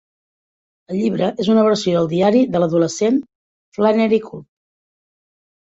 [0.93, 3.21] El llibre és una versió del diari de l'adolescent
[3.79, 4.51] Flannery Culp.